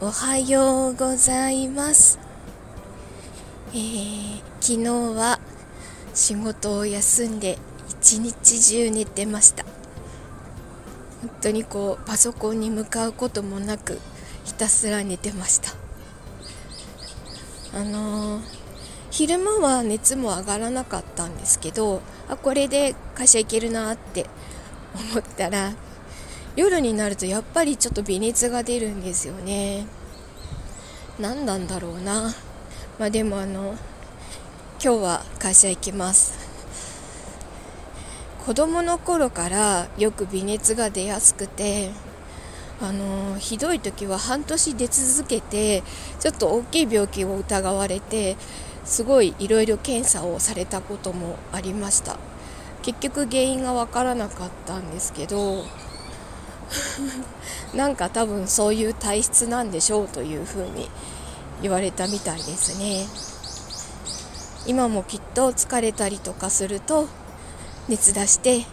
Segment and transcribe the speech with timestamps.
[0.00, 2.20] おはようございます、
[3.72, 4.84] えー、昨日
[5.18, 5.40] は
[6.14, 7.58] 仕事を休んで
[7.88, 9.64] 一日中寝てました。
[11.20, 13.98] 本当にこうパソコンに向かうこともなく
[14.44, 15.72] ひたすら寝てました。
[17.76, 18.42] あのー、
[19.10, 24.26] 昼間は熱も上がらなかったんですけどあこれで会社行けるなって
[24.94, 25.72] 思ったら
[26.58, 29.86] 夜になるとやっぱりちょっと微熱が出るんですよね。
[31.20, 32.34] 何なんだろうな。
[32.98, 33.76] まあでもあの
[34.82, 36.36] 今日は会社行きます。
[38.44, 41.92] 子供の頃からよく微熱が出やすくて
[42.80, 45.84] あのひどい時は半年出続けて
[46.18, 48.36] ちょっと大きい病気を疑われて
[48.84, 52.18] すごいいろいろ検査をされたこともありました。
[52.82, 55.64] 結局原因が分からなかったんですけど
[57.74, 60.90] なんか多分そういう体質なんでしょうというふうに
[61.62, 63.06] 言われたみたいですね。
[64.66, 67.08] 今もきっと疲れたりとかすると
[67.88, 68.66] 熱出して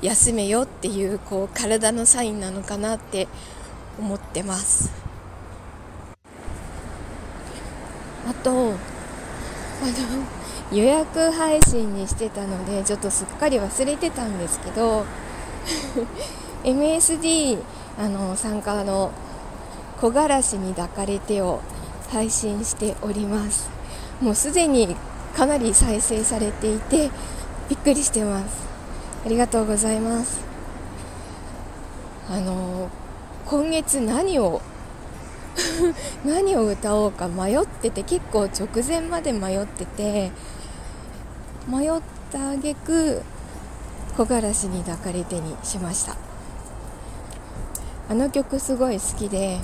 [0.00, 3.26] 休めよっていうこう体のサインなのかなって
[3.98, 4.92] 思ってます。
[8.28, 8.74] あとあの
[10.72, 15.04] 予約配信にしてたのでちょっとすっかり忘れてたんですけど
[16.64, 17.58] MSD
[17.98, 19.12] あの参加の
[20.00, 21.60] 「木枯らしに抱かれて」を
[22.10, 23.68] 配信しております。
[24.20, 24.96] もうすでに
[25.36, 27.10] かなり再生されていて
[27.68, 28.64] びっくりしてます。
[29.26, 30.40] ありがとうございます。
[32.30, 32.88] あの
[33.46, 34.62] 今月何を
[36.24, 40.32] 何を歌おうか迷ってて結構直前まで迷ってて
[41.68, 41.90] 迷っ
[42.32, 43.22] た挙句
[44.16, 46.33] 木枯らしに抱かれてにしました。
[48.08, 49.58] あの曲すごい好きで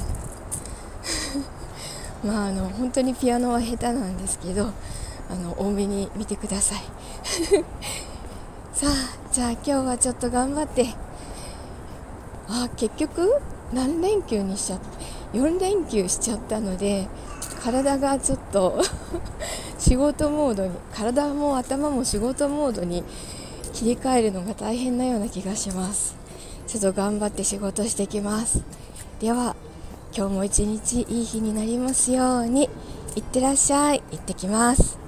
[2.24, 4.70] まああの本当にピアノは下手なんですけど
[5.30, 6.82] あの多めに見てください。
[8.72, 8.90] さあ
[9.32, 10.94] じゃあ今日はちょっと頑張って
[12.48, 13.36] あ結局
[13.72, 17.06] 何連休にしちゃって4連休しちゃったので
[17.62, 18.82] 体がちょっと
[19.78, 23.04] 仕事モードに体も頭も仕事モードに
[23.72, 26.19] 切り替えるのが大変なような気がします。
[26.70, 28.62] ちょっと頑張って仕事してきます。
[29.18, 29.56] では
[30.16, 32.70] 今日も一日いい日になりますように。
[33.16, 34.04] いってらっしゃい。
[34.12, 34.99] 行ってきます。